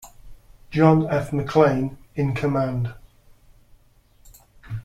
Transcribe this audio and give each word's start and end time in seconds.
John 0.71 1.07
F. 1.11 1.29
McClain 1.29 1.95
in 2.15 2.33
command. 2.33 2.95